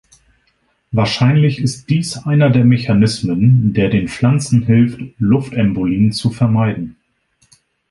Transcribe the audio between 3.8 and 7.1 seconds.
den Pflanzen hilft, Luftembolien zu vermeiden.